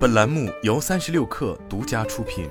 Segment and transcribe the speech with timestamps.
[0.00, 2.48] 本栏目由三十六氪独家出品。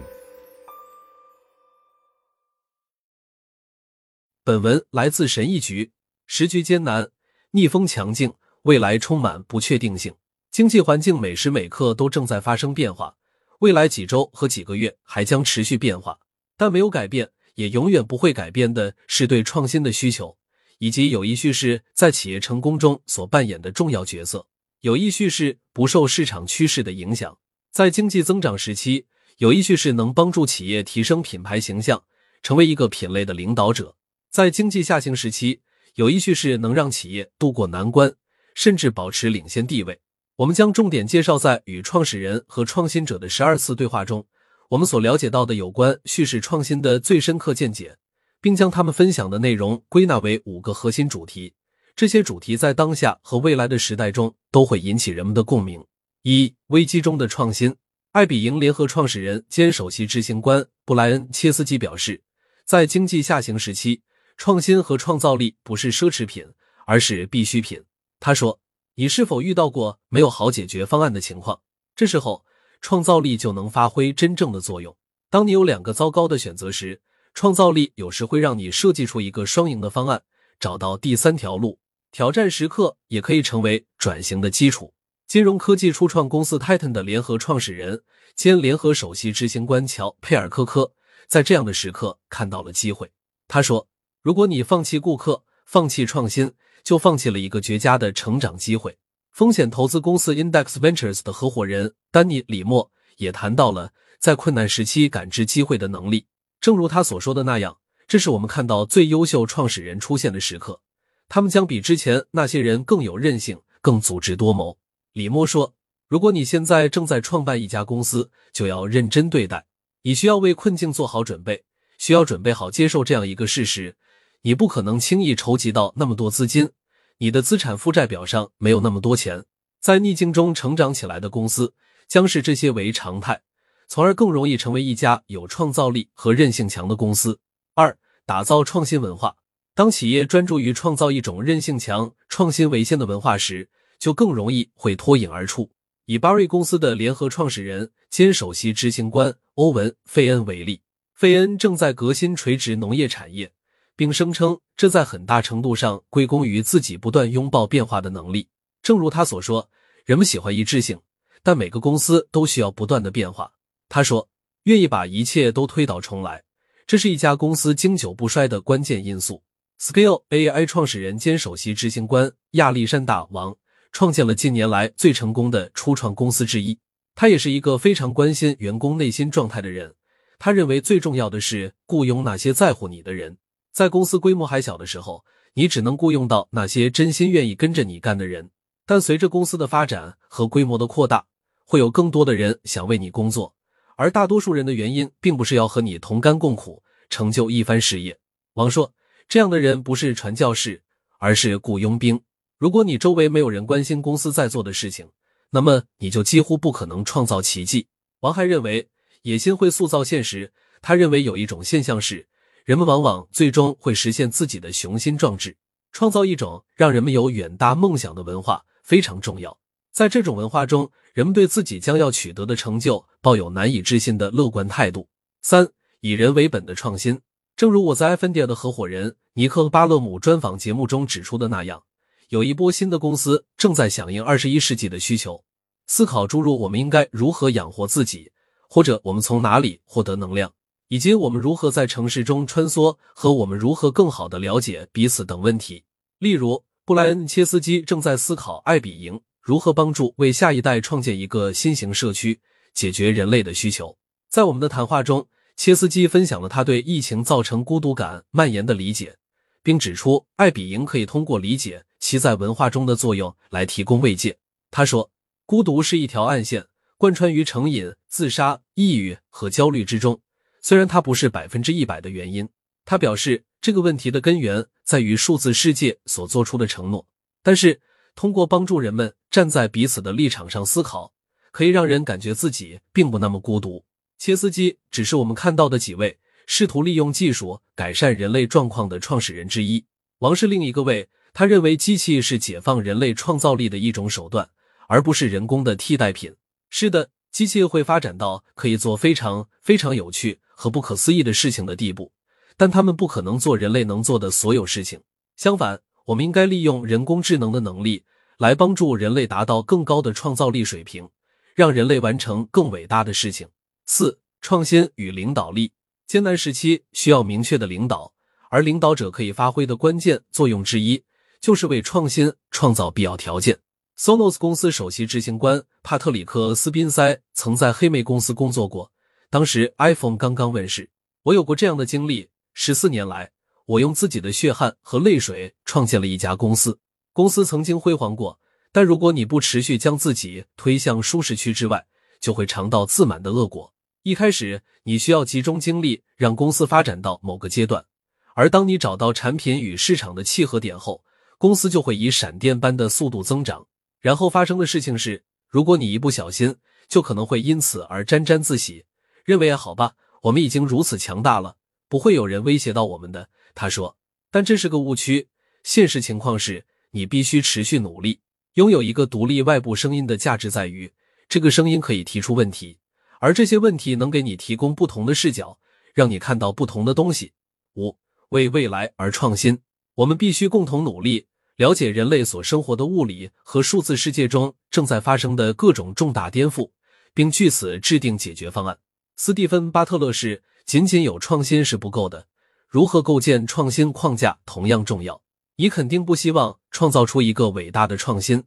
[4.44, 5.92] 本文来自神医局。
[6.28, 7.10] 时局艰难，
[7.50, 8.32] 逆风强劲，
[8.62, 10.14] 未来充满不确定性。
[10.52, 13.16] 经济环境每时每刻都正在发生变化，
[13.62, 16.20] 未来几周和几个月还将持续变化。
[16.56, 20.38] 但没有改变，也永远不会改变的是对创新的需求，
[20.78, 24.46] 以及有意叙事在企业成功中所扮演的重要角色。
[24.82, 27.38] 有意叙事不受市场趋势的影响，
[27.70, 29.08] 在经济增长时期，
[29.40, 32.02] 有意叙事能帮助企业提升品牌形象，
[32.42, 33.96] 成为一个品类的领导者；
[34.32, 35.60] 在经济下行时期，
[35.96, 38.16] 有意叙事能让企业渡过难关，
[38.56, 40.00] 甚至保持领先地位。
[40.38, 44.26] 我们将重点介绍在与创始人和创新者的十二次对话中，
[44.70, 47.98] 我们所了解到的有关叙事创新的最深刻见解，
[48.40, 51.56] 并将他们分享的内容归纳为五个核心主题。
[52.00, 55.84] 这些主题在当下和未来的时代中都会引起人们的共鸣。
[56.22, 57.76] 一、危机中的创新。
[58.14, 62.24] 爱彼迎联合创始人兼首席执行官布莱恩·切斯基表示，
[62.64, 64.02] 在经济下行时期，
[64.38, 66.48] 创新和创造力不是奢侈品，
[66.86, 67.84] 而是必需品。
[68.22, 68.62] 他说
[68.96, 71.60] ：“你是否遇到过没有好解决方案的情况？
[71.98, 72.46] 这时候，
[72.80, 74.96] 创造力就能发挥真正的作用。
[75.30, 77.02] 当你有两个糟糕的选择时，
[77.34, 80.24] 创造力有时会让你设计出一个双赢的方案，
[80.62, 81.78] 找到第三条路。”
[82.12, 84.94] 挑战时刻也可以成为转型的基础。
[85.28, 88.02] 金融科技初创公司 Titan 的联合创始人
[88.36, 90.92] 兼联合首席执行官乔·佩尔科科
[91.28, 93.12] 在这样的时刻看到了机会。
[93.48, 93.88] 他说
[94.24, 96.52] ：“如果你放弃顾客，放弃创新，
[96.84, 98.98] 就放弃了一个绝佳的成长机会。”
[99.32, 106.26] 风险投资公司 Index Ventures 的合伙人丹尼·里默也谈到了在困难时期感知机会的能力。
[106.60, 110.82] 正如他所说的那样，这是我们看到最优秀创始人出现的时刻。
[111.30, 114.80] 他们将比之前那些人更有韧性、更足智多谋。
[115.14, 115.76] 李默说
[116.10, 119.68] ：“如果你现在正在创办一家公司，就要认真对待。
[120.02, 121.64] 你需要为困境做好准备，
[122.00, 123.96] 需要准备好接受这样一个事实：
[124.42, 126.72] 你不可能轻易筹集到那么多资金，
[127.20, 129.46] 你的资产负债表上没有那么多钱。
[129.80, 131.74] 在逆境中成长起来的公司，
[132.08, 133.44] 将视这些为常态，
[133.88, 137.40] 从而更容易成为一家有创造力和韧性强的公司。”
[137.76, 139.36] 二、打造创新文化。
[139.80, 145.72] 当企业专注于创造一种韧性强、创新为先的文化时，就更容易会脱颖而出。
[146.04, 150.82] 以巴瑞公司的联合创始人兼首席执行官欧文·费恩为例，
[151.14, 153.50] 费恩正在革新垂直农业产业，
[153.96, 158.50] 并声称这在很大程度上归功于自己不断拥抱变化的能力。
[158.84, 159.70] 正如他所说
[160.04, 161.00] ：“人们喜欢一致性，
[161.42, 163.50] 但每个公司都需要不断的变化。”
[163.88, 164.28] 他说
[164.64, 166.44] ：“愿意把一切都推倒重来，
[166.86, 169.42] 这是一家公司经久不衰的关键因素。”
[169.82, 173.56] Scale AI 创始人兼首席执行官亚历山大·王
[173.94, 176.78] 创建了近年来最成功的初创公司之一。
[177.16, 179.96] 他也是一个非常关心员工内心状态的人。
[180.38, 183.38] 他认为最重要的是雇佣那些在乎你的人。
[183.72, 185.24] 在公司规模还小的时候，
[185.54, 188.50] 你只能雇佣到那些真心愿意跟着你干的人。
[188.86, 191.26] 但随着公司的发展和规模的扩大，
[191.64, 193.56] 会有更多的人想为你工作。
[193.96, 198.20] 而大多数人的原因，并不是要和你同甘共苦，成就一番事业。
[198.56, 198.92] 王说。
[199.30, 200.82] 这样的人不是传教士，
[201.20, 202.20] 而是雇佣兵。
[202.58, 205.08] 如果你周围没有人关心公司在做的事情，
[205.52, 207.88] 那么你就几乎不可能创造奇迹。
[208.22, 208.90] 王还认为，
[209.22, 210.52] 野心会塑造现实。
[210.82, 212.28] 他认为有一种现象是，
[212.66, 215.56] 人们往往最终会实现自己的雄心壮志，
[215.92, 219.56] 创造一种让人们有远大梦想的文化非常重要。
[219.92, 225.08] 在这种文化中，人们对自己将要取得的成就抱有难以置信的乐观态度。
[225.44, 225.70] 三，
[226.00, 227.22] 以人为本的创新。
[227.60, 231.84] 正如我在埃芬迪的合伙人尼克·巴勒姆专访节目中指出的那样，
[232.30, 235.44] 有一波新的公司正在响应二十一世纪的需求，
[235.86, 238.32] 思考诸如我们应该如何养活自己，
[238.70, 240.50] 或者我们从哪里获得能量，
[240.88, 245.84] 以及我们如何在城市中穿梭和我们如何更好的了解彼此等问题。
[246.20, 252.40] 例如，布莱恩·切斯基正在思考爱比营如何帮助为下一代创建一个新型社区，
[252.74, 253.98] 解决人类的需求。
[254.30, 255.28] 在我们的谈话中。
[255.60, 259.18] 切斯基分享了他对疫情造成孤独感蔓延的理解，
[259.62, 264.38] 并指出爱比营可以通过理解其在文化中的作用来提供慰藉。
[264.72, 265.12] 他说
[265.46, 266.66] ：“孤独是一条暗线，
[266.98, 270.22] 贯穿于成瘾、自杀、抑郁和焦虑之中。
[270.62, 272.48] 虽然它不是百分之一百的原因。”
[272.86, 277.06] 他表示，这个问题的根源在于数字世界所做出的承诺，
[277.44, 277.82] 但是
[278.16, 281.12] 通过帮助人们站在彼此的立场上思考，
[281.52, 283.84] 可以让人感觉自己并不那么孤独。
[284.20, 289.86] 切斯基只是我们看到的几位试图利用技术改善人类状况的创始人之一。
[290.18, 294.50] 王是另一个位，他认为机器是解放人类创造力的一种手段，
[294.90, 296.36] 而不是人工的替代品。
[296.70, 302.12] 是的，机器会发展到可以做非常非常有趣和不可思议的事情的地步，
[302.58, 305.00] 但他们不可能做人类能做的所有事情。
[305.38, 308.04] 相反，我们应该利用人工智能的能力
[308.38, 311.08] 来帮助人类达到更高的创造力水平，
[311.56, 313.48] 让人类完成更伟大的事情。
[313.92, 315.72] 四、创新与领导力。
[316.06, 318.14] 艰难时期需要明确的领导，
[318.52, 321.04] 而领导者可以发挥的关键作用之一，
[321.42, 323.58] 就是为创新创造必要条件。
[323.98, 328.92] Sonos 公司首席执行官帕特里克·斯宾塞曾在黑莓公司工作过，
[329.32, 330.92] 当时 iPhone 刚刚问世。
[331.24, 333.32] 我有过这样的经历：十四年来，
[333.66, 336.80] 我用自己的血汗和泪水创建了一家公司。
[337.12, 338.40] 公司曾经辉煌过，
[338.72, 341.88] 但如果你不持续将自己推向舒适区之外，
[342.22, 343.74] 就会尝到自满的恶果。
[344.04, 347.86] 一开始，你需要集中精力让公司发展到某个阶段，
[348.34, 351.04] 而当你找到产品与市场的契合点后，
[351.38, 353.68] 公司就会以闪电般的速度增长。
[354.00, 356.56] 然后发生的事情是，如果你一不小心，
[356.88, 358.86] 就可能会因此而沾沾自喜，
[359.26, 361.58] 认为好吧，我们已经如此强大了，
[361.90, 363.28] 不会有人威胁到我们的。
[363.54, 363.98] 他说，
[364.32, 365.28] 但这是个误区。
[365.62, 368.22] 现实情况是你必须持续努力，
[368.54, 370.94] 拥有一个独立外部声音的价值在于，
[371.28, 372.78] 这个声音可以提出问题，
[373.20, 375.60] 而这些问题能给你提供不同的视角，
[375.94, 377.34] 让你看到不同的东西。
[377.76, 377.98] 五，
[378.30, 379.60] 为未来而创新，
[379.96, 381.28] 我们必须共同努力。
[381.58, 386.72] 了解人类所生活的物理和数字世界中正在发生的各种重大颠覆，
[387.14, 388.80] 并据此制定解决方案。
[389.18, 392.28] 斯蒂芬·巴特勒是：仅仅有创新是不够的，
[392.70, 395.22] 如何构建创新框架同样重要。
[395.58, 398.42] 你肯定不希望创造出一个伟大的创新，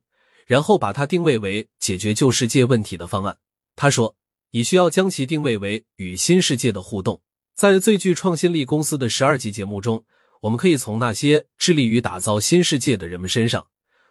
[0.47, 3.37] 然后把它定位为解决旧世界问题的方案。
[3.77, 4.17] 他说
[4.53, 7.21] ：“你需要将其定位为与新世界的互动。”
[7.55, 10.05] 在最具创新力公司的十二集节目中。
[10.43, 13.65] 我们可以从那些致力于打造新世界的人们身上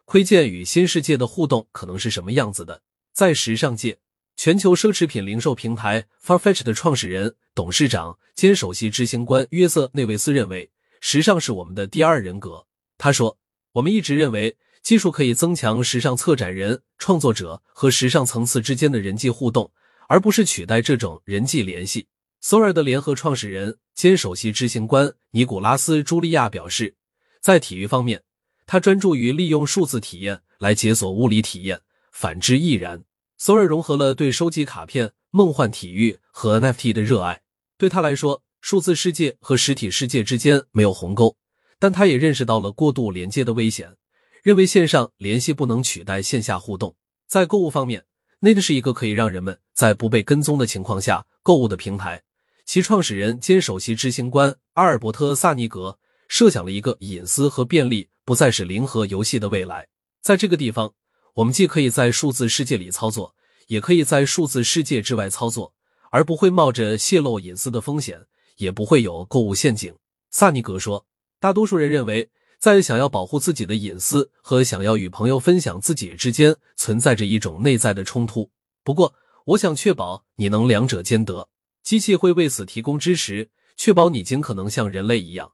[0.06, 2.82] 窥见与新世界的互动可能是什么样子的。
[3.12, 4.00] 在时尚界，
[4.38, 10.72] 全球奢侈品零售平台 Farfetch 的创始人、董事长兼首席执行官约瑟内维斯认为，
[11.02, 12.66] 时尚是我们的第二人格。
[12.98, 13.38] 他说
[13.74, 19.70] ：“我们一直认为，技术可以增强时尚策展人、创作者和时尚层次之间的人际互动，
[20.12, 22.06] 而不是取代这种人际联系。”
[22.44, 26.94] s o r 的联合创始人兼首席执行官尼古拉斯·朱利亚表示，
[27.40, 28.22] 在体育方面，
[28.66, 31.80] 他专注于利用数字体验来解锁物理体验，
[32.12, 33.02] 反之亦然。
[33.38, 37.42] s o r 融合了对收集卡片、梦幻体育和 NFT 的热爱。
[37.78, 41.38] 对他来说，数字世界和实体世界之间没有鸿沟，
[41.80, 43.96] 但他也认识到了过度连接的危险，
[44.44, 46.98] 认为线上联系不能取代线下互动。
[47.28, 48.04] 在购物方面
[48.44, 52.24] 那个是一个可以让人们在不被跟踪的情况下购物的平台。
[52.66, 59.88] 其创始人兼首席执行官阿尔伯特·萨尼格设想了一个隐私和便利不再是零和游戏的未来。
[60.24, 60.92] 在这个地方，
[61.36, 63.36] 我们既可以在数字世界里操作，
[63.68, 65.76] 也可以在数字世界之外操作，
[66.10, 68.26] 而不会冒着泄露隐私的风险，
[68.58, 69.94] 也不会有购物陷阱。
[70.32, 71.06] 萨尼格说
[71.40, 78.52] ：“大多数人认为，在想要保护自己的隐私和想要与朋友分享自己之间存在着一种内在的冲突。
[78.84, 79.16] 不过，
[79.46, 81.50] 我想确保你能两者兼得。”
[81.82, 85.54] 机器会为此提供支持，确保你尽可能像人类一样，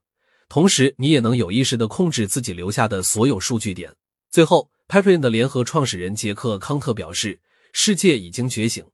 [0.50, 3.96] 同时你也能有意识的控制自己留下的所有数据点。
[4.30, 7.40] 最后 p a t r i o n 的联合创始人杰克康特表示
[7.72, 8.86] ：“世界已经觉醒，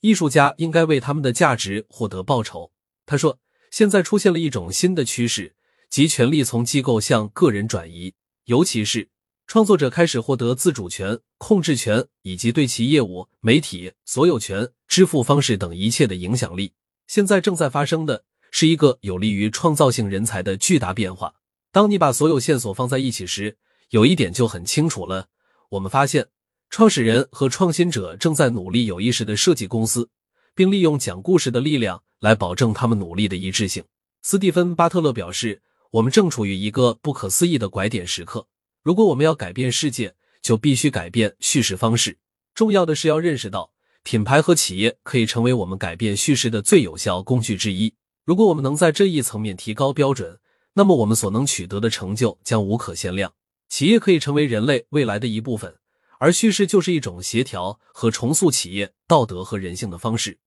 [0.00, 2.72] 艺术家应该为他们的价值获得报酬。”
[3.04, 3.38] 他说
[3.70, 5.54] ：“现在出现了一种新的趋势，
[5.90, 8.14] 即权力从机构向个人转移，
[8.44, 9.08] 尤其是。”
[9.48, 16.74] 创作者开始获得自主权、控制权以及对其业务、媒体所有权、支付方式等一切的影响力。
[17.06, 21.32] 现在正在发生的是一个有利于创造性人才的巨大变化。
[21.72, 23.56] 当你把所有线索放在一起时，
[23.88, 25.28] 有一点就很清楚了。
[25.70, 26.28] 我们发现，
[26.68, 30.10] 创始人和创新者正在努力有意识的设计公司，
[30.54, 33.82] 并利用讲故事的力量来保证他们努力的一致性。
[34.20, 38.46] 斯蒂芬·巴特勒表示：“我们正处于一个不可思议的拐点时刻。”
[38.82, 42.18] 如果我们要改变世界，就必须改变叙事方式。
[42.54, 47.94] 重要的是要认识到，品牌和企业可以成为我们改变叙事的最有效工具之一。
[48.24, 50.38] 如果我们能在这一层面提高标准，
[50.74, 53.34] 那么我们所能取得的成就将无可限量。
[53.68, 55.76] 企业可以成为人类未来的一部分，
[56.18, 60.38] 而叙事就是一种协调和重塑企业道德和人性的方式。